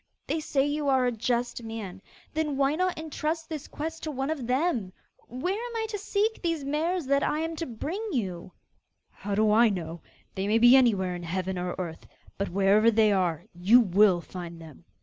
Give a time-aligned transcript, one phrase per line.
[0.25, 2.01] They say you are a just man;
[2.33, 4.93] then why not entrust this quest to one of them?
[5.27, 8.51] Where am I to seek these mares that I am to bring you?'
[9.11, 10.01] 'How do I know?
[10.33, 12.07] They may be anywhere in heaven or earth;
[12.39, 14.85] but, wherever they are, you will have to find them.